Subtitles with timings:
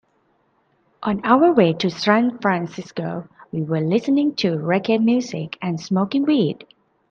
[1.03, 6.65] On our way to San Francisco, we were listening to reggae music and smoking weed.